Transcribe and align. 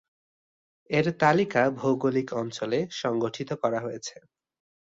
এর 0.89 1.05
তালিকা 1.19 1.61
ভৌগোলিক 1.77 2.27
অঞ্চলে 2.33 2.79
সংগঠিত 2.93 3.49
করা 3.53 3.79
হয়েছে। 3.79 4.15